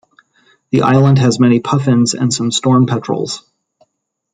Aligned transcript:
The 0.71 0.81
island 0.81 1.19
has 1.19 1.39
many 1.39 1.59
puffins 1.59 2.15
and 2.15 2.33
some 2.33 2.49
storm 2.49 2.87
petrels. 2.87 3.47